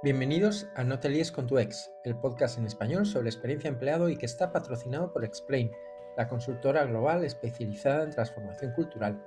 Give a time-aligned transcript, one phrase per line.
[0.00, 4.08] Bienvenidos a No te líes con tu ex, el podcast en español sobre experiencia empleado
[4.08, 5.72] y que está patrocinado por Explain,
[6.16, 9.20] la consultora global especializada en transformación cultural.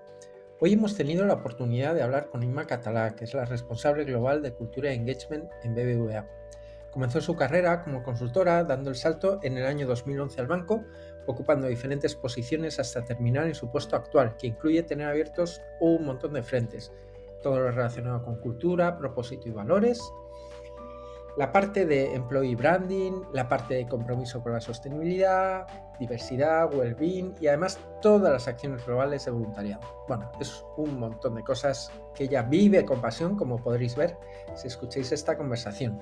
[0.61, 4.41] Hoy hemos tenido la oportunidad de hablar con Inma Catalá, que es la responsable global
[4.41, 6.25] de cultura y engagement en BBVA.
[6.89, 10.85] Comenzó su carrera como consultora dando el salto en el año 2011 al banco,
[11.27, 16.31] ocupando diferentes posiciones hasta terminar en su puesto actual, que incluye tener abiertos un montón
[16.31, 16.93] de frentes,
[17.43, 20.01] todo lo relacionado con cultura, propósito y valores,
[21.37, 25.65] la parte de employee branding, la parte de compromiso con la sostenibilidad,
[25.99, 29.81] diversidad, well-being y además todas las acciones globales de voluntariado.
[30.07, 34.17] Bueno, es un montón de cosas que ella vive con pasión, como podréis ver
[34.55, 35.97] si escucháis esta conversación.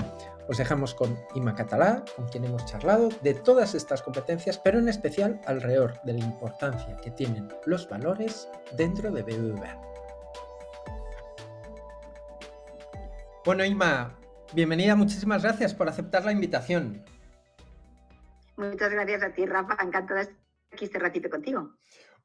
[0.48, 4.90] Os dejamos con Ima Catalá, con quien hemos charlado de todas estas competencias, pero en
[4.90, 9.90] especial alrededor de la importancia que tienen los valores dentro de BBVA.
[13.46, 14.19] Bueno, Ima,
[14.52, 17.03] Bienvenida, muchísimas gracias por aceptar la invitación.
[18.58, 19.78] Muchas gracias a ti, Rafa.
[19.81, 20.38] Encantada de estar
[20.72, 21.75] aquí este ratito contigo.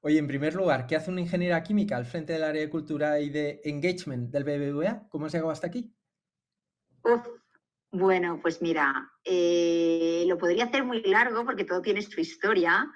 [0.00, 3.20] Oye, en primer lugar, ¿qué hace una ingeniera química al frente del área de cultura
[3.20, 5.06] y de engagement del BBVA?
[5.10, 5.94] ¿Cómo has llegado hasta aquí?
[7.90, 12.90] bueno, pues mira, eh, lo podría hacer muy largo porque todo tiene su historia,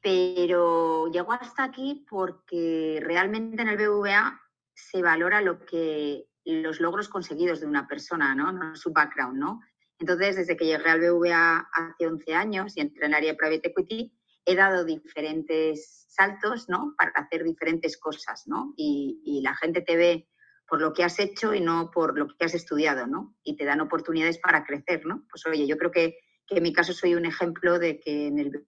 [0.00, 4.40] pero llego hasta aquí porque realmente en el BBVA
[4.74, 8.74] se valora lo que los logros conseguidos de una persona, ¿no?
[8.76, 9.60] su background, ¿no?
[9.98, 13.36] Entonces, desde que llegué al BVA hace 11 años y entré en el área de
[13.38, 14.12] Private Equity,
[14.46, 16.94] he dado diferentes saltos, ¿no?
[16.96, 18.72] Para hacer diferentes cosas, ¿no?
[18.76, 20.28] Y, la gente te ve
[20.66, 23.36] por lo que has hecho y no por lo que has estudiado, ¿no?
[23.42, 25.26] Y te dan oportunidades para crecer, ¿no?
[25.30, 26.16] Pues oye, yo creo que,
[26.46, 28.66] que en mi caso soy un ejemplo de que en el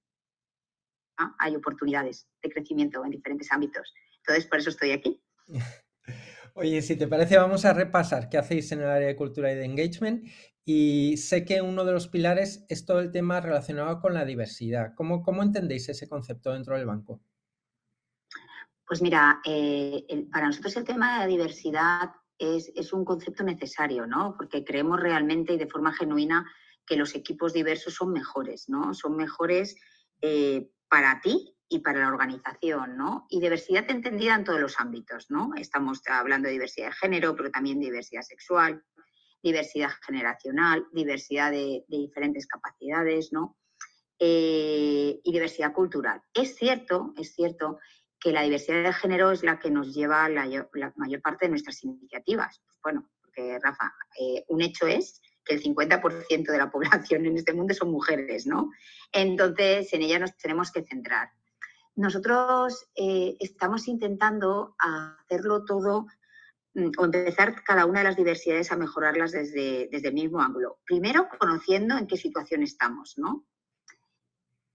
[1.38, 3.92] hay oportunidades de crecimiento en diferentes ámbitos.
[4.18, 5.22] Entonces, por eso estoy aquí.
[6.54, 9.56] Oye, si te parece, vamos a repasar qué hacéis en el área de cultura y
[9.56, 10.26] de engagement.
[10.64, 14.94] Y sé que uno de los pilares es todo el tema relacionado con la diversidad.
[14.94, 17.20] ¿Cómo, cómo entendéis ese concepto dentro del banco?
[18.86, 24.34] Pues mira, eh, para nosotros el tema de la diversidad es, un concepto necesario, ¿no?
[24.36, 26.44] Porque creemos realmente y de forma genuina
[26.86, 28.92] que los equipos diversos son mejores, ¿no?
[28.94, 29.76] Son mejores
[30.20, 33.26] eh, para ti y para la organización, ¿no?
[33.30, 35.52] Y diversidad entendida en todos los ámbitos, ¿no?
[35.56, 38.84] Estamos hablando de diversidad de género, pero también diversidad sexual,
[39.42, 43.56] diversidad generacional, diversidad de, diferentes capacidades, ¿no?
[44.18, 46.20] Eh, y diversidad cultural.
[46.34, 47.78] Es cierto, es cierto
[48.20, 51.50] que la diversidad de género es la que nos lleva la, la mayor parte de
[51.50, 52.60] nuestras iniciativas.
[52.66, 57.38] Pues bueno, porque Rafa, eh, un hecho es que el 50% de la población en
[57.38, 58.70] este mundo son mujeres, ¿no?
[59.10, 61.30] Entonces, en ella nos tenemos que centrar.
[61.94, 66.06] Nosotros eh, estamos intentando hacerlo todo
[66.74, 70.78] mm, o empezar cada una de las diversidades a mejorarlas desde, desde el mismo ángulo.
[70.84, 73.44] Primero, conociendo en qué situación estamos, ¿no?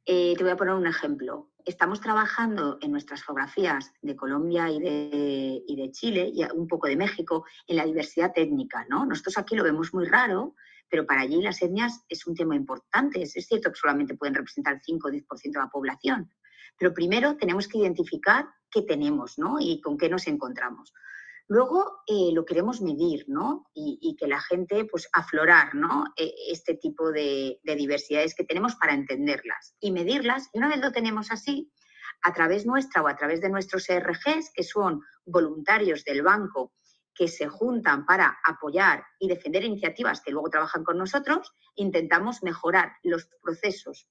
[0.09, 1.49] Eh, te voy a poner un ejemplo.
[1.65, 6.87] Estamos trabajando en nuestras geografías de Colombia y de, y de, Chile y un poco
[6.87, 9.05] de México en la diversidad técnica, ¿no?
[9.05, 10.55] Nosotros aquí lo vemos muy raro,
[10.87, 13.21] pero para allí las etnias es un tema importante.
[13.21, 16.31] Es cierto que solamente pueden representar el 5 o 10% de la población,
[16.77, 19.57] pero primero tenemos que identificar qué tenemos ¿no?
[19.59, 20.93] y con qué nos encontramos.
[21.49, 23.69] Luego eh, lo queremos medir ¿no?
[23.73, 26.05] y, que la gente, pues, aflorar ¿no?
[26.17, 30.49] E, este tipo de, diversidades que tenemos para entenderlas y medirlas.
[30.51, 31.71] Y una vez lo tenemos así,
[32.23, 36.73] a través nuestra o a través de nuestros ERGs, que son voluntarios del banco
[37.15, 42.91] que se juntan para apoyar y defender iniciativas que luego trabajan con nosotros, intentamos mejorar
[43.03, 44.07] los procesos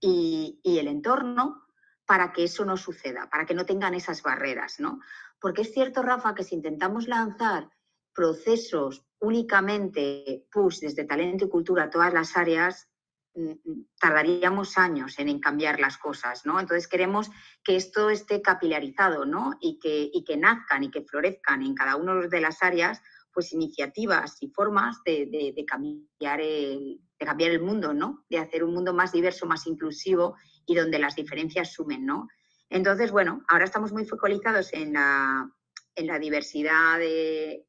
[0.00, 1.64] y, el entorno
[2.06, 5.00] para que eso no suceda, para que no tengan esas barreras, ¿no?
[5.40, 7.68] Porque es cierto, Rafa, que si intentamos lanzar
[8.14, 12.88] procesos únicamente push desde talento y cultura a todas las áreas,
[13.34, 16.58] mm, mm, tardaríamos años en, cambiar las cosas, ¿no?
[16.58, 17.30] Entonces queremos
[17.62, 19.54] que esto esté capilarizado, ¿no?
[19.60, 23.02] Y que, y que nazcan y que florezcan en cada una de las áreas,
[23.32, 28.24] pues iniciativas y formas de cambiar el, de cambiar el mundo, ¿no?
[28.28, 30.36] De hacer un mundo más diverso, más inclusivo
[30.66, 32.28] y donde las diferencias sumen, ¿no?
[32.70, 35.50] Entonces, bueno, ahora estamos muy focalizados en la,
[35.94, 37.64] en la diversidad de,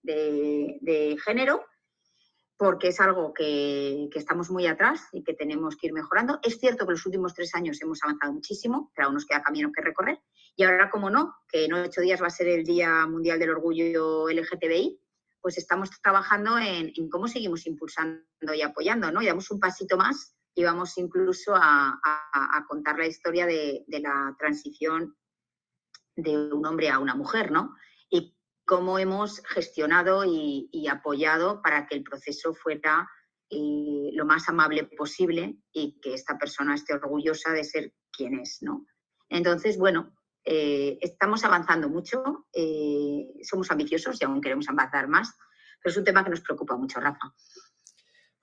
[1.25, 1.65] género,
[2.57, 6.39] porque es algo que, estamos muy atrás y que tenemos que ir mejorando.
[6.43, 9.71] Es cierto que los últimos tres años hemos avanzado muchísimo, pero aún nos queda camino
[9.73, 10.19] que recorrer.
[10.55, 13.51] Y ahora, como no, que en ocho días va a ser el Día Mundial del
[13.51, 14.99] Orgullo LGTBI,
[15.41, 19.21] pues estamos trabajando en, cómo seguimos impulsando y apoyando, ¿no?
[19.21, 21.99] Y damos un pasito más y vamos incluso a,
[22.67, 25.15] contar la historia de, la transición
[26.15, 27.75] de un hombre a una mujer, ¿no?
[28.09, 33.09] Y cómo hemos gestionado y, apoyado para que el proceso fuera
[33.49, 38.59] eh, lo más amable posible y que esta persona esté orgullosa de ser quien es,
[38.61, 38.85] ¿no?
[39.29, 40.13] Entonces, bueno,
[40.43, 45.35] eh, estamos avanzando mucho, eh, somos ambiciosos y aún queremos avanzar más,
[45.81, 47.33] pero es un tema que nos preocupa mucho, Rafa.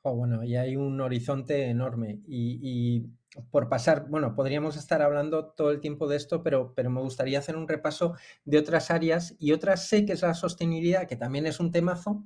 [0.08, 2.20] Oh, bueno, y hay un horizonte enorme.
[2.28, 3.06] Y,
[3.50, 7.40] por pasar, bueno, podríamos estar hablando todo el tiempo de esto, pero, pero me gustaría
[7.40, 8.14] hacer un repaso
[8.44, 12.24] de otras áreas y otras sé que es la sostenibilidad, que también es un temazo.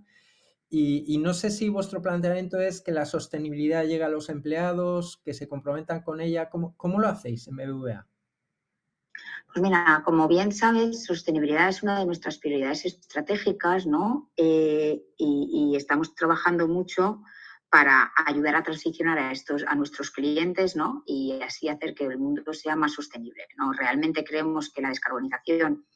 [0.68, 5.32] Y, no sé si vuestro planteamiento es que la sostenibilidad llegue a los empleados, que
[5.32, 6.50] se comprometan con ella.
[6.50, 8.09] ¿Cómo, cómo lo hacéis en BBVA?
[9.52, 14.30] Pues mira, como bien sabes, sostenibilidad es una de nuestras prioridades estratégicas, ¿no?
[14.36, 17.22] Eh, y, estamos trabajando mucho
[17.68, 21.02] para ayudar a transicionar a estos, a nuestros clientes, ¿no?
[21.06, 23.46] Y así hacer que el mundo sea más sostenible.
[23.56, 23.72] ¿no?
[23.72, 25.86] Realmente creemos que la descarbonización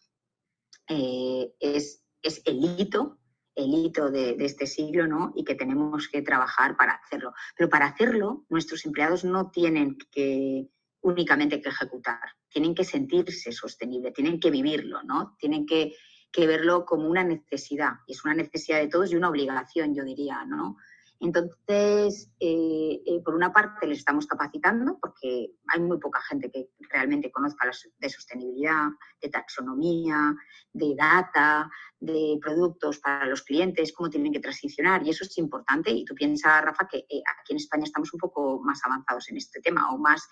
[0.88, 3.18] eh, es, es el hito
[3.56, 5.32] el hito de, de, este siglo, ¿no?
[5.36, 7.34] Y que tenemos que trabajar para hacerlo.
[7.56, 10.68] Pero para hacerlo, nuestros empleados no tienen que
[11.04, 12.18] únicamente que ejecutar,
[12.54, 15.36] tienen que sentirse sostenible, tienen que vivirlo, ¿no?
[15.40, 15.92] Tienen que,
[16.36, 20.44] verlo como una necesidad, y es una necesidad de todos y una obligación, yo diría,
[20.44, 20.76] ¿no?
[21.20, 26.70] Entonces, eh, eh, por una parte les estamos capacitando porque hay muy poca gente que
[26.90, 28.88] realmente conozca de sostenibilidad,
[29.22, 30.34] de taxonomía,
[30.72, 35.90] de data, de productos para los clientes, cómo tienen que transicionar y eso es importante
[35.90, 39.38] y tú piensas, Rafa, que eh, aquí en España estamos un poco más avanzados en
[39.38, 40.28] este tema o más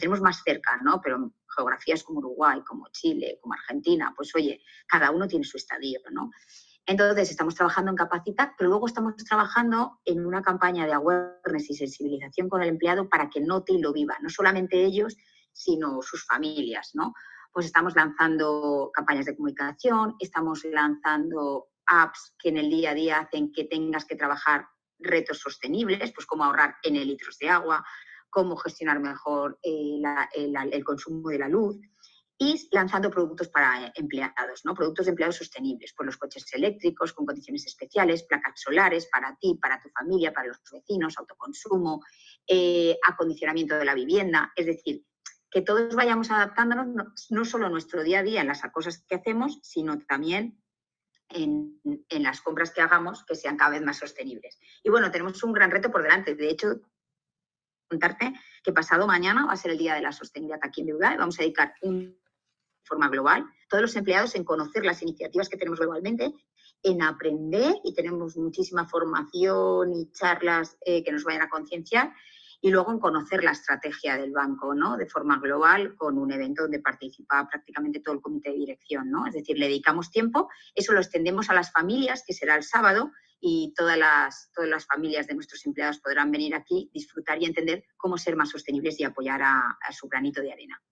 [0.00, 1.00] tenemos más cerca, ¿no?
[1.02, 6.00] Pero geografías como Uruguay, como Chile, como Argentina, pues oye, cada uno tiene su estadio,
[6.10, 6.30] ¿no?
[6.88, 11.74] Entonces, estamos trabajando en capacitar, pero luego estamos trabajando en una campaña de awareness y
[11.74, 15.16] sensibilización con el empleado para que note y lo viva, no solamente ellos,
[15.52, 17.12] sino sus familias, ¿no?
[17.52, 23.18] Pues estamos lanzando campañas de comunicación, estamos lanzando apps que en el día a día
[23.18, 27.84] hacen que tengas que trabajar retos sostenibles, pues como ahorrar N litros de agua,
[28.36, 29.98] cómo gestionar mejor eh,
[30.34, 31.80] el, consumo de la luz
[32.36, 34.74] y lanzando productos para empleados, ¿no?
[34.74, 39.58] productos de empleados sostenibles, por los coches eléctricos con condiciones especiales, placas solares para ti,
[39.58, 42.02] para tu familia, para los vecinos, autoconsumo,
[42.46, 45.02] eh, acondicionamiento de la vivienda, es decir,
[45.50, 49.14] que todos vayamos adaptándonos no, solo en nuestro día a día en las cosas que
[49.14, 50.62] hacemos, sino también
[51.30, 51.80] en,
[52.10, 54.58] en, las compras que hagamos que sean cada vez más sostenibles.
[54.84, 56.34] Y bueno, tenemos un gran reto por delante.
[56.34, 56.82] De hecho,
[57.88, 61.14] contarte que pasado mañana va a ser el Día de la Sostenibilidad aquí en BBVA
[61.14, 62.16] y vamos a dedicar de
[62.84, 66.32] forma global todos los empleados en conocer las iniciativas que tenemos globalmente,
[66.82, 72.12] en aprender y tenemos muchísima formación y charlas eh, que nos vayan a concienciar
[72.60, 74.96] y luego en conocer la estrategia del banco, ¿no?
[74.96, 79.26] De forma global, con un evento donde participa prácticamente todo el comité de dirección, ¿no?
[79.26, 83.12] Es decir, le dedicamos tiempo, eso lo extendemos a las familias, que será el sábado,
[83.40, 87.84] y todas las, todas las familias de nuestros empleados podrán venir aquí, disfrutar y entender
[87.96, 90.82] cómo ser más sostenibles y apoyar a, su granito de arena.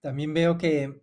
[0.00, 1.02] También veo que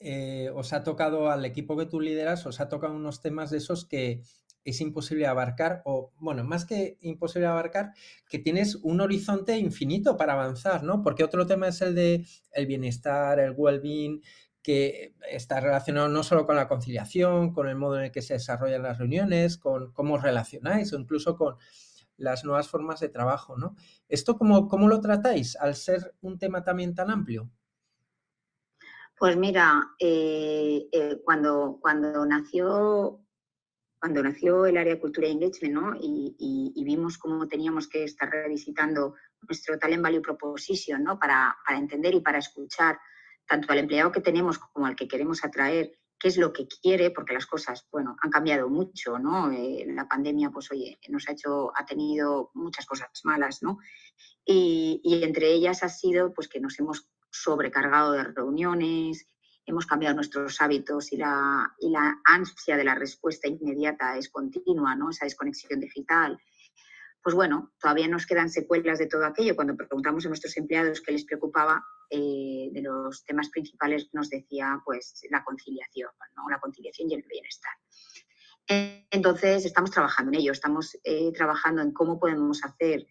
[0.00, 3.58] eh, os ha tocado al equipo que tú lideras, os ha tocado unos temas de
[3.58, 4.22] esos que
[4.64, 7.92] es imposible abarcar, o bueno, más que imposible abarcar,
[8.28, 11.02] que tienes un horizonte infinito para avanzar, ¿no?
[11.02, 14.22] Porque otro tema es el de el bienestar, el well-being,
[14.62, 18.34] que está relacionado no solo con la conciliación, con el modo en el que se
[18.34, 21.56] desarrollan las reuniones, con cómo relacionáis o incluso con
[22.16, 23.74] las nuevas formas de trabajo, ¿no?
[24.08, 27.50] ¿Esto cómo, cómo lo tratáis al ser un tema también tan amplio?
[29.18, 33.22] Pues mira, eh, eh, cuando, cuando nació
[34.02, 35.92] cuando nació el área de cultura y engagement, ¿no?
[36.00, 39.14] Y, vimos cómo teníamos que estar revisitando
[39.48, 41.20] nuestro talent value proposition, ¿no?
[41.20, 42.98] Para, entender y para escuchar
[43.46, 47.10] tanto al empleado que tenemos como al que queremos atraer, qué es lo que quiere,
[47.10, 49.50] porque las cosas, bueno, han cambiado mucho, ¿no?
[49.50, 53.78] Eh, la pandemia, pues oye, nos ha hecho, ha tenido muchas cosas malas, ¿no?
[54.44, 59.26] Y, y entre ellas ha sido, pues que nos hemos sobrecargado de reuniones,
[59.66, 64.94] hemos cambiado nuestros hábitos y la, y la ansia de la respuesta inmediata es continua,
[64.94, 65.10] ¿no?
[65.10, 66.38] Esa desconexión digital.
[67.22, 69.54] Pues bueno, todavía nos quedan secuelas de todo aquello.
[69.54, 71.84] Cuando preguntamos a nuestros empleados qué les preocupaba,
[72.14, 76.50] eh, de los temas principales nos decía pues la conciliación, ¿no?
[76.50, 77.72] la conciliación y el bienestar.
[79.10, 83.06] Entonces, estamos trabajando en ello, estamos eh, trabajando en cómo podemos hacer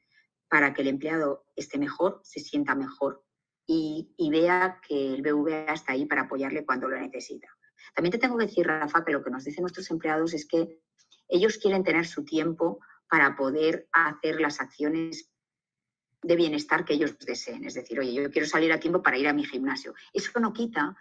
[0.48, 3.26] para que el empleado esté mejor, se sienta mejor,
[3.66, 7.48] y, vea que el BVA está ahí para apoyarle cuando lo necesita.
[7.96, 10.80] También te tengo que decir, Rafa, que lo que nos dicen nuestros empleados es que
[11.28, 12.80] ellos quieren tener su tiempo
[13.10, 15.31] para poder hacer las acciones
[16.24, 17.66] de bienestar que ellos deseen.
[17.66, 19.94] Es decir, oye, yo quiero salir a tiempo para ir a mi gimnasio.
[20.14, 20.96] Eso no quita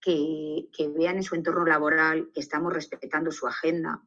[0.00, 4.02] que, vean en su entorno laboral que estamos respetando su agenda,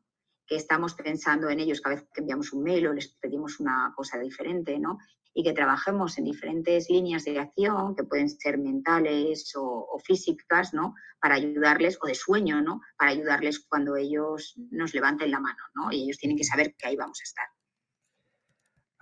[0.48, 3.94] que estamos pensando en ellos cada vez que enviamos un mail o les pedimos una
[3.96, 4.98] cosa diferente, ¿no?
[5.36, 10.96] Y que trabajemos en diferentes líneas de acción, que pueden ser mentales o, físicas, ¿no?
[11.20, 12.82] Para ayudarles, o de sueño, ¿no?
[12.98, 15.92] Para ayudarles cuando ellos nos levanten la mano, ¿no?
[15.92, 17.48] Y ellos tienen que saber que ahí vamos a estar.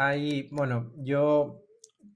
[0.04, 1.64] Hay, bueno, yo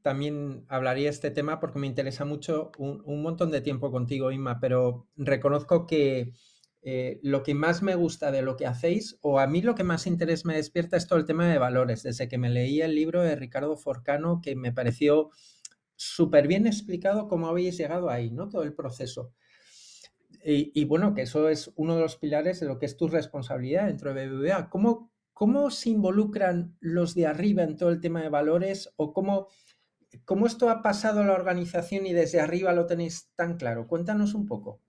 [0.02, 5.08] también hablaría este tema porque me interesa mucho un, montón de tiempo contigo, Inma, pero
[5.16, 6.34] reconozco que
[6.82, 9.84] eh, lo que más me gusta de lo que hacéis, o a mí lo que
[9.84, 12.02] más interés me despierta es todo el tema de valores.
[12.02, 15.30] Desde que me leí el libro de Ricardo Forcano, que me pareció
[15.96, 18.50] súper bien explicado cómo habéis llegado ahí, ¿no?
[18.50, 19.32] Todo el proceso.
[20.44, 23.08] Y, y, bueno, que eso es uno de los pilares de lo que es tu
[23.08, 24.70] responsabilidad dentro de BBVA.
[24.72, 29.50] ¿Cómo, ¿Cómo se involucran los de arriba en todo el tema de valores o cómo
[30.24, 33.88] ¿Cómo esto ha pasado a la organización y desde arriba lo tenéis tan claro?
[33.88, 34.80] Cuéntanos un poco.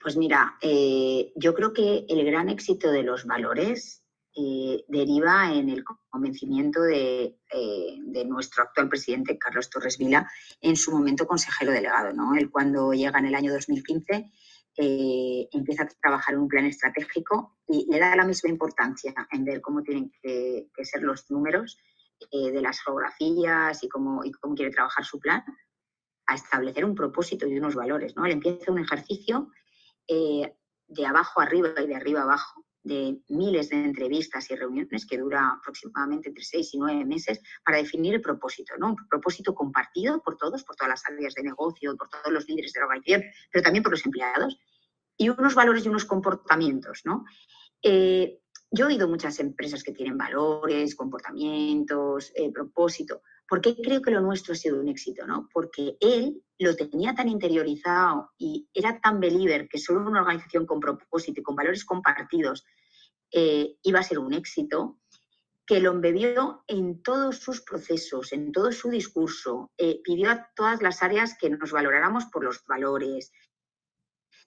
[0.00, 4.02] Pues mira, eh, yo creo que el gran éxito de los valores
[4.36, 10.76] eh, deriva en el convencimiento de, eh, de, nuestro actual presidente, Carlos Torres Vila, en
[10.76, 12.12] su momento consejero delegado.
[12.12, 12.34] ¿no?
[12.36, 14.30] Él cuando llega en el año 2015
[14.76, 19.82] empieza a trabajar un plan estratégico y le da la misma importancia en ver cómo
[19.82, 21.78] tienen que, que ser los números
[22.32, 25.44] eh, de las geografías y cómo, y cómo quiere trabajar su plan,
[26.26, 28.16] a establecer un propósito y unos valores.
[28.16, 28.24] ¿no?
[28.24, 29.50] Él empieza un ejercicio
[30.08, 30.56] eh,
[30.88, 35.58] de abajo arriba y de arriba abajo, de miles de entrevistas y reuniones que dura
[35.58, 38.90] aproximadamente entre seis y nueve meses para definir el propósito, ¿no?
[38.90, 42.72] Un propósito compartido por todos, por todas las áreas de negocio, por todos los líderes
[42.72, 44.58] de la organización, pero también por los empleados,
[45.16, 47.24] y unos valores y unos comportamientos, ¿no?
[47.82, 48.40] Eh,
[48.70, 53.22] yo he oído muchas empresas que tienen valores, comportamientos, eh, propósito.
[53.48, 55.26] ¿Por qué creo que lo nuestro ha sido un éxito?
[55.26, 55.48] ¿no?
[55.52, 60.80] Porque él lo tenía tan interiorizado y era tan believer que solo una organización con
[60.80, 62.64] propósito y con valores compartidos
[63.30, 64.98] eh, iba a ser un éxito,
[65.66, 70.80] que lo embebió en todos sus procesos, en todo su discurso, eh, pidió a todas
[70.80, 73.32] las áreas que nos valoráramos por los valores.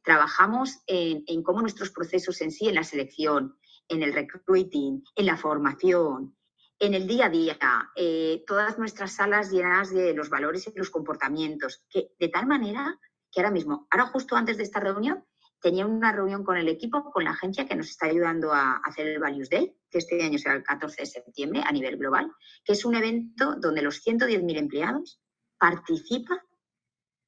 [0.01, 3.57] Trabajamos en, cómo nuestros procesos en sí, en la selección,
[3.89, 6.38] en el recruiting, en la formación,
[6.79, 7.57] en el día a día,
[7.98, 12.98] eh, todas nuestras salas llenas de los valores y los comportamientos, que de tal manera
[13.29, 15.25] que ahora mismo, ahora justo antes de esta reunión,
[15.61, 19.07] tenía una reunión con el equipo, con la agencia que nos está ayudando a hacer
[19.07, 22.31] el Values Day, que este año será el 14 de septiembre a nivel global,
[22.63, 25.19] que es un evento donde los 110.000 empleados
[25.57, 26.39] participan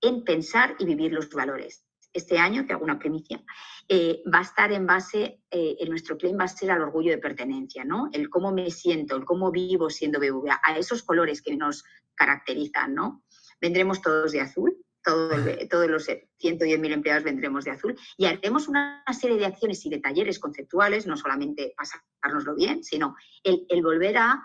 [0.02, 1.84] en pensar y vivir los valores
[2.14, 3.42] este año, que hago una primicia,
[3.88, 7.12] eh, va a estar en base, eh, en nuestro claim va a ser al orgullo
[7.12, 8.10] de pertenencia, ¿no?
[8.12, 11.84] El cómo me siento, el cómo vivo siendo BVA, a esos colores que nos
[12.16, 13.24] caracterizan, ¿no?
[13.60, 19.38] Vendremos todos de azul, todos los 110.000 empleados vendremos de azul y haremos una serie
[19.38, 24.44] de acciones y de talleres conceptuales, no solamente pasárnoslo bien, sino el, volver a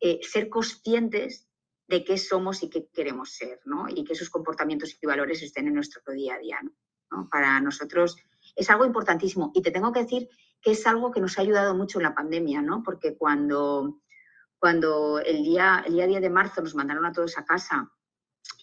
[0.00, 1.48] eh, ser conscientes
[1.88, 3.86] de qué somos y qué queremos ser, ¿no?
[3.88, 6.60] Y que esos comportamientos y valores estén en nuestro día a día,
[7.10, 7.28] ¿no?
[7.30, 8.16] Para nosotros
[8.54, 9.52] es algo importantísimo.
[9.54, 10.28] Y te tengo que decir
[10.60, 12.82] que es algo que nos ha ayudado mucho en la pandemia, ¿no?
[12.82, 14.00] Porque cuando,
[14.58, 17.92] cuando el, día, el día a día de marzo nos mandaron a todos a casa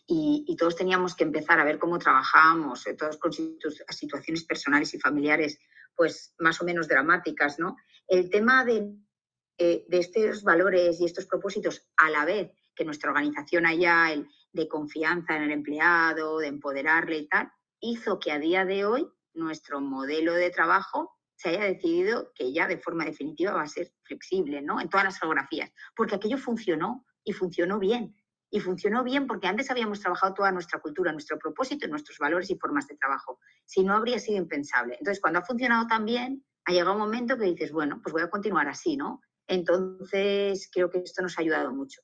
[0.06, 5.00] y, todos teníamos que empezar a ver cómo trabajábamos, eh, todos con situaciones personales y
[5.00, 5.60] familiares,
[5.96, 7.78] pues más o menos dramáticas, ¿no?
[8.08, 8.94] El tema de,
[9.58, 14.28] eh, de estos valores y estos propósitos, a la vez que nuestra organización haya el,
[14.52, 19.08] de confianza en el empleado, de empoderarle y tal, hizo que a día de hoy
[19.34, 23.92] nuestro modelo de trabajo se haya decidido que ya de forma definitiva va a ser
[24.04, 24.80] flexible, ¿no?
[24.80, 28.16] En todas las geografías, porque aquello funcionó y funcionó bien.
[28.56, 32.56] Y funcionó bien porque antes habíamos trabajado toda nuestra cultura, nuestro propósito, nuestros valores y
[32.56, 33.40] formas de trabajo.
[33.66, 34.96] Si no, habría sido impensable.
[35.00, 38.22] Entonces, cuando ha funcionado tan bien, ha llegado un momento que dices, bueno, pues voy
[38.22, 39.22] a continuar así, ¿no?
[39.48, 42.04] Entonces, creo que esto nos ha ayudado mucho.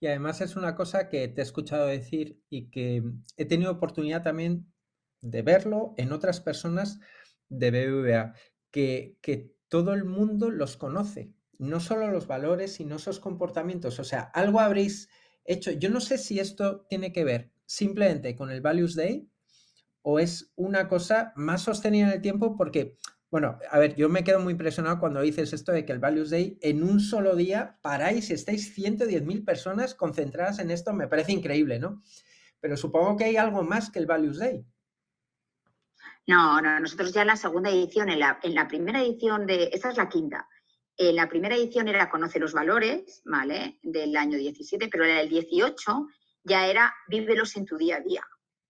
[0.00, 3.02] Y además es una cosa que te he escuchado decir y que
[3.38, 4.70] he tenido oportunidad también
[5.22, 7.00] de verlo en otras personas
[7.48, 8.34] de BBVA,
[8.70, 13.98] que, que todo el mundo los conoce, no solo los valores, sino esos comportamientos.
[13.98, 15.08] O sea, algo habréis
[15.44, 15.70] hecho.
[15.72, 19.28] Yo no sé si esto tiene que ver simplemente con el Values Day
[20.02, 22.98] o es una cosa más sostenida en el tiempo porque,
[23.30, 26.30] bueno, a ver, yo me quedo muy impresionado cuando dices esto de que el Values
[26.30, 31.32] Day en un solo día paráis y estáis 110.000 personas concentradas en esto, me parece
[31.32, 32.02] increíble, ¿no?
[32.60, 34.64] Pero supongo que hay algo más que el Values Day.
[36.26, 39.96] No, no, nosotros ya en la segunda edición, en la, primera edición de, esta es
[39.96, 40.48] la quinta,
[40.96, 43.78] en la primera edición era Conoce los valores, ¿vale?
[43.82, 46.06] Del año 17, pero en el 18
[46.44, 48.22] ya era Vívelos en tu día a día.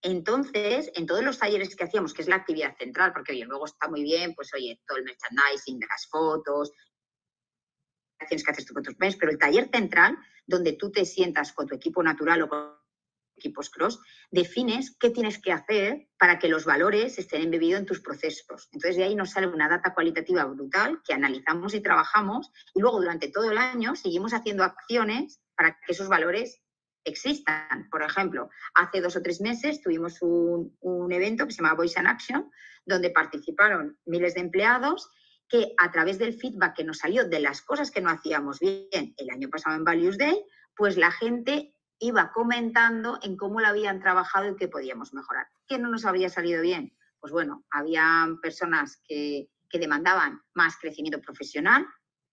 [0.02, 3.64] Entonces, en todos los talleres que hacíamos, que es la actividad central, porque oye, luego
[3.64, 6.73] está muy bien, pues oye, todo el merchandising, las fotos,
[8.19, 11.66] acciones que haces tú con tus pero el taller central, donde tú te sientas con
[11.66, 12.84] tu equipo natural o con
[13.37, 14.00] equipos cross,
[14.31, 18.69] defines qué tienes que hacer para que los valores estén embebidos en tus procesos.
[18.73, 23.00] Entonces, de ahí nos sale una data cualitativa brutal que analizamos y trabajamos y luego
[23.00, 26.61] durante todo el año seguimos haciendo acciones para que esos valores
[27.05, 27.88] existan.
[27.91, 31.99] Por ejemplo, hace dos o tres meses tuvimos un, un evento que se llama Voice
[31.99, 32.50] and Action,
[32.87, 35.11] donde participaron miles de empleados
[35.49, 38.88] que a través del feedback que nos salió de las cosas que no hacíamos bien
[38.91, 40.43] el año pasado en Values Day,
[40.75, 45.47] pues la gente iba comentando en cómo lo habían trabajado y qué podíamos mejorar.
[45.67, 46.97] ¿Qué no nos había salido bien?
[47.21, 51.87] Pues bueno, había personas que, que demandaban más crecimiento profesional,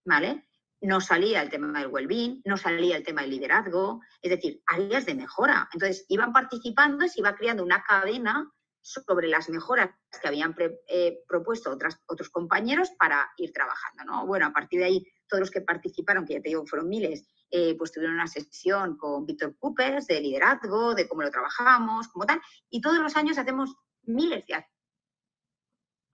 [0.04, 0.46] ¿vale?
[0.80, 5.06] No salía el tema del well-being, no salía el tema del liderazgo, es decir, áreas
[5.06, 5.68] de mejora.
[5.72, 8.52] Entonces, iban participando y se iba creando una cadena
[8.82, 9.90] sobre las mejoras
[10.20, 10.54] que habían
[10.88, 14.04] eh, propuesto otras, otros compañeros para ir trabajando.
[14.04, 14.26] ¿no?
[14.26, 17.24] Bueno, a partir de ahí, todos los que participaron, que ya te digo, fueron miles,
[17.54, 22.24] eh, pues tuvieron una sesión con Víctor Coopers de liderazgo, de cómo lo trabajamos, como
[22.24, 22.40] tal,
[22.70, 24.72] y todos los años hacemos miles de acciones.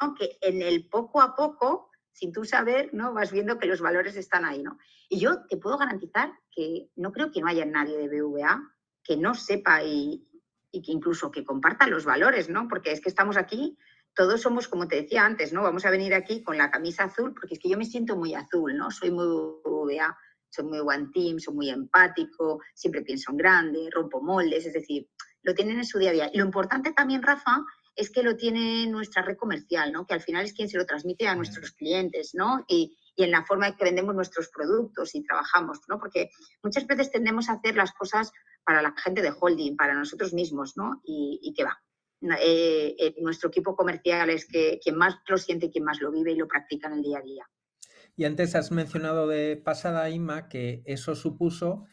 [0.01, 3.15] Aunque en el poco a poco, sin tú saber, ¿no?
[3.15, 4.63] vas viendo que los valores están ahí.
[4.65, 4.79] ¿no?
[5.09, 9.17] Y yo te puedo garantizar que no creo que no haya nadie de BVA que
[9.17, 10.29] no sepa y,
[10.73, 12.69] y que incluso que compartan los valores, ¿no?
[12.69, 13.79] Porque es que estamos aquí,
[14.15, 15.63] todos somos, como te decía antes, ¿no?
[15.63, 18.35] Vamos a venir aquí con la camisa azul, porque es que yo me siento muy
[18.35, 18.91] azul, ¿no?
[18.91, 19.27] Soy muy
[19.65, 20.19] VA,
[20.51, 25.09] soy muy one team, soy muy empático, siempre pienso en grande, rompo moldes, es decir,
[25.43, 26.31] lo tienen en su día a día.
[26.33, 27.65] Y lo importante también, Rafa,
[27.95, 30.07] es que lo tiene nuestra red comercial, ¿no?
[30.07, 32.65] Que al final es quien se lo transmite a nuestros clientes, ¿no?
[32.69, 35.99] Y, y en la forma en que vendemos nuestros productos y trabajamos, ¿no?
[35.99, 36.31] Porque
[36.63, 38.31] muchas veces tendemos a hacer las cosas
[38.65, 41.01] para la gente de holding, para nosotros mismos, ¿no?
[41.03, 41.83] Y, qué va.
[42.41, 46.13] Eh, eh, nuestro equipo comercial es que quien más lo siente y quien más lo
[46.13, 47.51] vive y lo practica en el día a día.
[48.19, 51.87] Y antes has mencionado de pasada, Ima, que eso supuso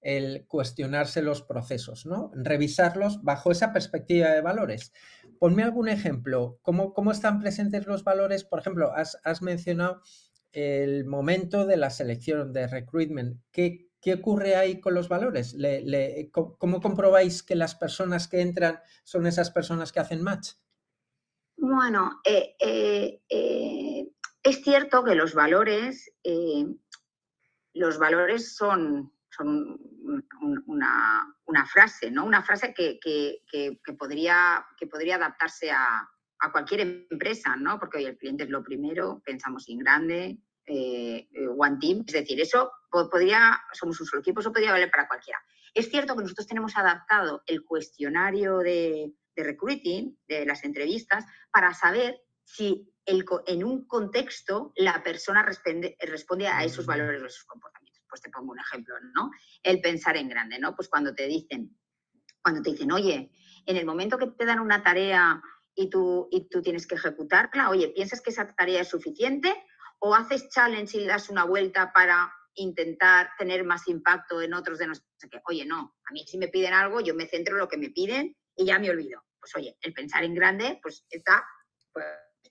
[0.00, 2.30] el cuestionarse los procesos, ¿no?
[2.36, 4.92] Revisarlos bajo esa perspectiva de valores.
[5.40, 6.60] Ponme algún ejemplo.
[6.62, 8.44] ¿Cómo, cómo están presentes los valores?
[8.44, 10.02] Por ejemplo, has, has mencionado
[10.52, 13.40] el momento de la selección, de recruitment.
[13.50, 15.56] ¿Qué, qué ocurre ahí con los valores?
[16.30, 20.50] ¿Cómo comprobáis que las personas que entran son esas personas que hacen match?
[21.64, 23.81] Bueno, eh, eh, eh,
[24.42, 26.12] es cierto que los valores,
[27.74, 29.12] los valores son,
[30.66, 32.24] una, frase, ¿no?
[32.24, 32.98] Una frase que,
[33.98, 36.08] podría, que podría adaptarse a,
[36.40, 37.78] a cualquier empresa, ¿no?
[37.78, 42.12] Porque hoy el cliente es lo primero, pensamos en grande, eh, eh, one team, es
[42.12, 45.40] decir, eso podría, somos un solo equipo, eso podría valer para cualquiera.
[45.74, 52.20] Es cierto que nosotros tenemos adaptado el cuestionario de, recruiting, de las entrevistas, para saber
[52.44, 58.02] si el, en un contexto la persona responde, responde a esos valores o esos comportamientos.
[58.08, 59.30] Pues te pongo un ejemplo, ¿no?
[59.62, 60.76] El pensar en grande, ¿no?
[60.76, 61.76] Pues cuando te dicen,
[62.42, 63.30] cuando te dicen, oye,
[63.66, 65.42] en el momento que te dan una tarea
[65.74, 69.54] y tú, y tú tienes que ejecutarla, oye, ¿piensas que esa tarea es suficiente?
[69.98, 74.78] ¿O haces challenge y le das una vuelta para intentar tener más impacto en otros
[74.78, 75.10] de nosotros?
[75.48, 77.90] Oye, no, a mí si me piden algo, yo me centro en lo que me
[77.90, 79.24] piden y ya me olvido.
[79.40, 81.44] Pues oye, el pensar en grande, pues está
[81.92, 82.04] pues,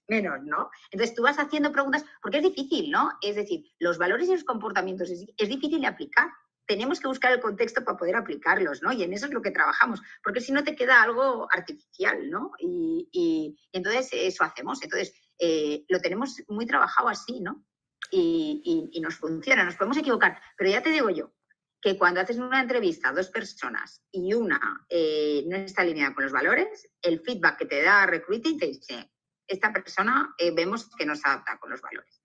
[0.08, 0.70] menos, ¿no?
[0.92, 3.12] Entonces tú vas haciendo preguntas, porque es difícil, ¿no?
[3.22, 6.30] Es decir, los valores y los comportamientos es, difícil de aplicar
[6.68, 8.94] tenemos que buscar el contexto para poder aplicarlos, ¿no?
[8.94, 12.52] Y en eso es lo que trabajamos, porque si no te queda algo artificial, ¿no?
[12.60, 14.82] Y, entonces eso hacemos.
[14.82, 17.66] Entonces eh, lo tenemos muy trabajado así, ¿no?
[18.10, 21.34] Y, nos funciona, nos podemos equivocar, pero ya te digo yo,
[21.82, 26.24] que cuando haces una entrevista a dos personas y una eh, no está alineada con
[26.24, 29.12] los valores, el feedback que te da Recruiting te dice,
[29.48, 32.22] esta persona eh, vemos que no se adapta con los valores.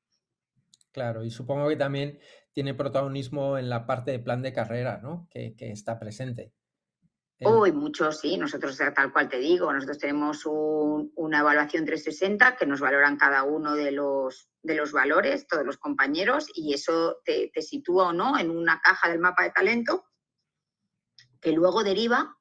[0.92, 2.18] Claro, y supongo que también
[2.52, 5.28] tiene protagonismo en la parte de plan de carrera, ¿no?
[5.30, 6.54] Que, está presente.
[7.42, 8.38] Hoy mucho, sí.
[8.38, 13.74] Nosotros, tal cual te digo, nosotros tenemos una evaluación 360 que nos valoran cada uno
[13.74, 18.50] de los, de los valores, todos los compañeros, y eso te, sitúa o no en
[18.50, 20.06] una caja del mapa de talento
[21.42, 22.38] que luego deriva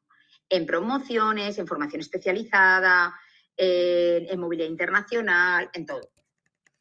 [0.48, 3.14] en promociones, en formación especializada,
[3.58, 6.12] en movilidad internacional, en todo.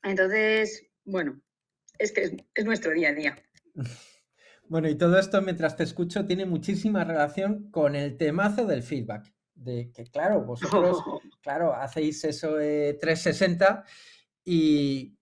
[0.03, 1.41] Entonces, bueno,
[1.99, 3.43] es que es, nuestro día a día.
[4.67, 9.31] Bueno, y todo esto, mientras te escucho, tiene muchísima relación con el temazo del feedback.
[9.55, 11.05] De que, claro, vosotros,
[11.43, 13.85] claro, hacéis eso de 360
[14.43, 15.19] y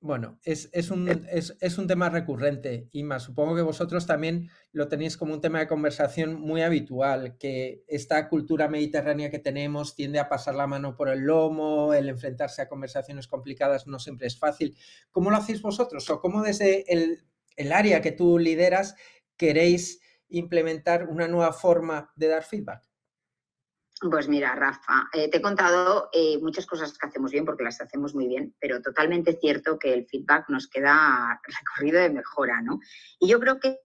[0.00, 3.18] Bueno, es, un, es, un, tema recurrente, Ima.
[3.18, 8.28] Supongo que vosotros también lo tenéis como un tema de conversación muy habitual, que esta
[8.28, 12.68] cultura mediterránea que tenemos tiende a pasar la mano por el lomo, el enfrentarse a
[12.68, 14.76] conversaciones complicadas no siempre es fácil.
[15.10, 16.08] ¿Cómo lo hacéis vosotros?
[16.10, 17.24] ¿O cómo desde el,
[17.56, 18.94] el área que tú lideras
[19.36, 22.86] queréis implementar una nueva forma de dar feedback?
[23.98, 27.80] Pues mira, Rafa, eh, te he contado eh, muchas cosas que hacemos bien porque las
[27.80, 32.78] hacemos muy bien, pero totalmente cierto que el feedback nos queda recorrido de mejora, ¿no?
[33.18, 33.78] Y yo creo que,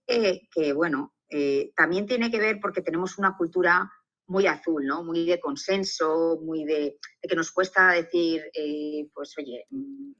[0.74, 3.90] bueno, eh, también tiene que ver porque tenemos una cultura
[4.26, 5.02] muy azul, ¿no?
[5.02, 8.42] Muy de consenso, muy de, que nos cuesta decir,
[9.14, 10.12] pues oye, mm,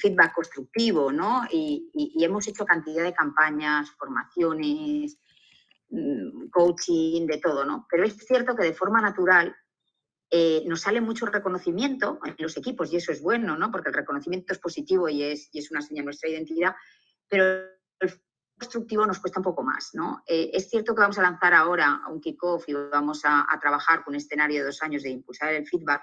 [0.00, 1.42] feedback constructivo, ¿no?
[1.52, 5.18] y hemos hecho cantidad de campañas, formaciones,
[6.50, 7.86] coaching, de todo, ¿no?
[7.90, 9.54] Pero es cierto que de forma natural
[10.30, 13.70] eh, nos sale mucho reconocimiento en los equipos y eso es bueno, ¿no?
[13.70, 16.74] Porque el reconocimiento es positivo y es, es una señal de nuestra identidad,
[17.28, 17.44] pero
[18.00, 18.20] el
[18.58, 20.22] constructivo nos cuesta un poco más, ¿no?
[20.26, 24.12] Eh, es cierto que vamos a lanzar ahora un kickoff y vamos a, trabajar con
[24.12, 26.02] un escenario de dos años de impulsar el feedback.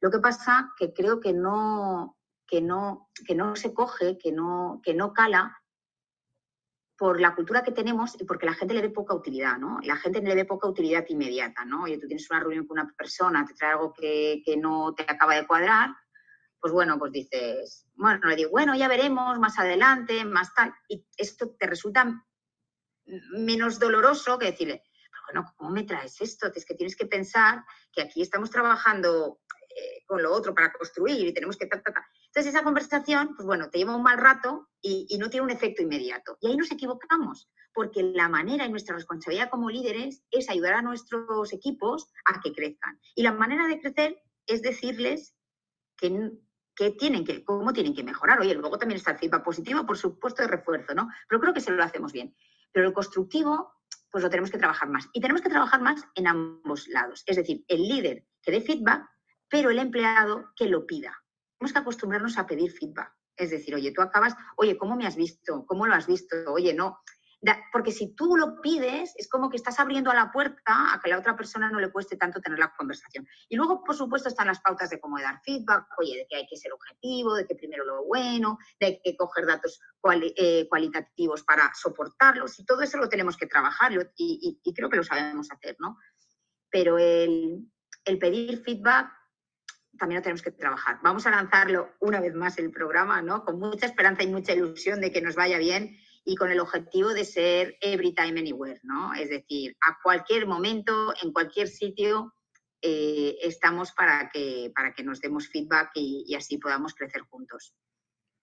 [0.00, 4.80] Lo que pasa que creo que no, que no, que no se coge, que no,
[4.82, 5.61] que no cala
[7.02, 9.80] por la cultura que tenemos y porque la gente le ve poca utilidad, ¿no?
[9.82, 11.82] La gente le ve poca utilidad inmediata, ¿no?
[11.82, 15.34] Oye, tú tienes una reunión con una persona, te trae algo que, no te acaba
[15.34, 15.90] de cuadrar,
[16.60, 21.04] pues bueno, pues dices, bueno, le digo, bueno, ya veremos más adelante, más tal, y
[21.16, 22.24] esto te resulta
[23.32, 24.84] menos doloroso que decirle,
[25.26, 26.52] bueno, ¿cómo me traes esto?
[26.54, 29.40] Es que tienes que pensar que aquí estamos trabajando
[29.76, 31.68] eh, con lo otro para construir y tenemos que...
[32.34, 35.82] Entonces esa conversación, pues bueno, te lleva un mal rato y, no tiene un efecto
[35.82, 36.38] inmediato.
[36.40, 40.82] Y ahí nos equivocamos, porque la manera y nuestra responsabilidad como líderes es ayudar a
[40.82, 42.98] nuestros equipos a que crezcan.
[43.14, 45.34] Y la manera de crecer es decirles
[45.94, 46.32] que,
[46.74, 48.40] que tienen que, cómo tienen que mejorar.
[48.40, 51.10] Oye, luego también está el feedback positivo, por supuesto, de refuerzo, ¿no?
[51.28, 52.34] Pero creo que se lo hacemos bien.
[52.72, 53.74] Pero el constructivo,
[54.10, 55.06] pues lo tenemos que trabajar más.
[55.12, 57.24] Y tenemos que trabajar más en ambos lados.
[57.26, 59.06] Es decir, el líder que dé feedback,
[59.50, 61.21] pero el empleado que lo pida
[61.62, 63.12] tenemos que acostumbrarnos a pedir feedback.
[63.36, 65.64] Es decir, oye, tú acabas, oye, ¿cómo me has visto?
[65.64, 66.36] ¿Cómo lo has visto?
[66.48, 66.98] Oye, no.
[67.72, 71.18] Porque si tú lo pides, es como que estás abriendo la puerta a que la
[71.18, 73.28] otra persona no le cueste tanto tener la conversación.
[73.48, 76.46] Y luego, por supuesto, están las pautas de cómo dar feedback, oye, de que hay
[76.48, 79.80] que ser objetivo, de que primero lo bueno, de que coger datos
[80.36, 85.04] eh, cualitativos para soportarlos, y todo eso lo tenemos que trabajar y, creo que lo
[85.04, 85.96] sabemos hacer, ¿no?
[86.70, 87.68] Pero el
[88.18, 89.21] pedir feedback
[89.98, 90.98] también lo tenemos que trabajar.
[91.02, 93.44] Vamos a lanzarlo una vez más el programa, ¿no?
[93.44, 97.12] Con mucha esperanza y mucha ilusión de que nos vaya bien y con el objetivo
[97.14, 99.12] de ser every time, anywhere, ¿no?
[99.14, 102.34] Es decir, a cualquier momento, en cualquier sitio,
[102.80, 107.74] eh, estamos para que, para que nos demos feedback y, así podamos crecer juntos.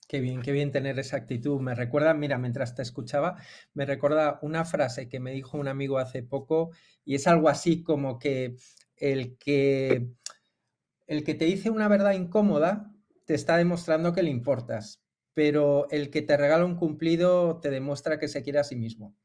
[0.08, 1.60] Qué bien, qué bien tener esa actitud.
[1.62, 3.36] Me recuerda, mira, mientras te escuchaba,
[3.74, 6.72] me recuerda una frase que me dijo un amigo hace poco
[7.06, 8.56] y es algo así como que
[8.96, 10.08] el que
[11.10, 12.94] el que te dice una verdad incómoda
[13.26, 15.02] te está demostrando que le importas,
[15.34, 19.16] pero el que te regala un cumplido te demuestra que se quiere a sí mismo.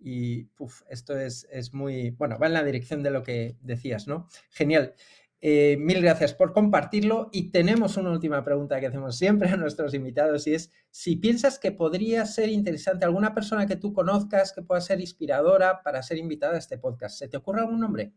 [0.00, 0.48] Y
[0.88, 4.26] esto es, muy, bueno, va en la dirección de lo que decías, ¿no?
[4.50, 4.94] Genial.
[5.40, 9.94] Eh, mil gracias por compartirlo y tenemos una última pregunta que hacemos siempre a nuestros
[9.94, 14.62] invitados y es si piensas que podría ser interesante alguna persona que tú conozcas que
[14.62, 17.16] pueda ser inspiradora para ser invitada a este podcast.
[17.18, 18.12] ¿Se te ocurre algún nombre?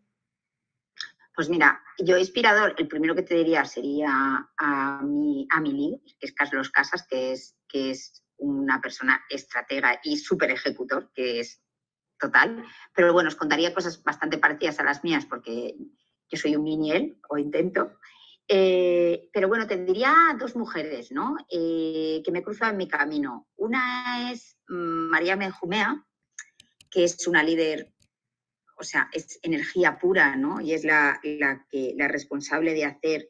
[1.36, 6.28] Pues mira, yo inspirador, el primero que te diría sería a mi, a líder, que
[6.28, 11.62] es Carlos Casas, que es, que es una persona estratega y súper ejecutor, que es
[12.20, 12.64] total.
[12.96, 15.76] Pero bueno, os contaría cosas bastante parecidas a las mías, porque
[16.30, 17.98] yo soy un miniel, o intento.
[18.48, 21.38] Eh, pero bueno, te diría dos mujeres, ¿no?
[21.50, 23.48] Eh, que me cruzan en mi camino.
[23.56, 26.06] Una es mm, María Menjumea,
[26.92, 27.94] que es una líder
[28.84, 30.60] o sea, es energía pura, ¿no?
[30.60, 33.30] Y es la, que, la responsable de hacer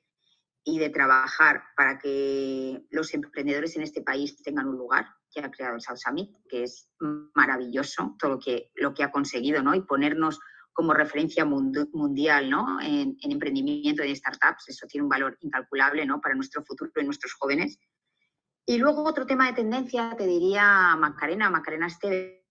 [0.63, 5.51] y de trabajar para que los emprendedores en este país tengan un lugar que ha
[5.51, 6.89] creado el South Summit, que es
[7.35, 9.75] maravilloso todo lo que, lo que ha conseguido, ¿no?
[9.75, 10.39] Y ponernos
[10.73, 12.81] como referencia mundial, ¿no?
[12.81, 16.19] En, emprendimiento y en startups, eso tiene un valor incalculable, ¿no?
[16.19, 17.77] Para nuestro futuro y nuestros jóvenes.
[18.65, 22.42] Y luego otro tema de tendencia, te diría Macarena, Macarena Esteve,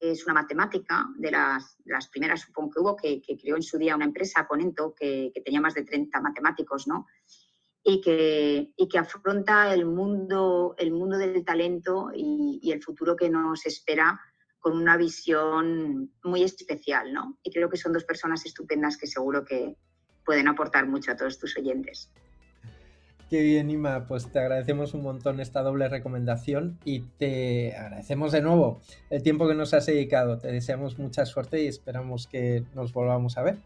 [0.00, 4.04] es una matemática de las, primeras, supongo que hubo, que, creó en su día una
[4.04, 7.06] empresa, Conento, que, que tenía más de 30 matemáticos, ¿no?
[7.82, 13.64] Y que, que afronta el mundo, el mundo del talento y, el futuro que nos
[13.66, 14.20] espera
[14.58, 17.38] con una visión muy especial, ¿no?
[17.42, 19.76] Y creo que son dos personas estupendas que seguro que
[20.24, 22.12] pueden aportar mucho a todos tus oyentes.
[23.30, 24.06] Qué bien, Ima.
[24.06, 29.46] Pues te agradecemos un montón esta doble recomendación y te agradecemos de nuevo el tiempo
[29.46, 30.38] que nos has dedicado.
[30.38, 33.58] Te deseamos mucha suerte y esperamos que nos volvamos a ver.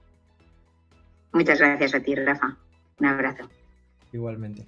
[1.33, 2.59] Muchas gracias a ti, Rafa.
[2.98, 3.48] Un abrazo.
[4.12, 4.66] Igualmente.